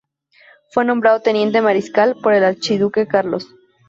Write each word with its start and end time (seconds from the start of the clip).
Fue 0.71 0.83
nombrado 0.83 1.19
teniente 1.21 1.61
mariscal 1.61 2.15
por 2.15 2.33
el 2.33 2.43
archiduque 2.43 3.05
Carlos. 3.05 3.49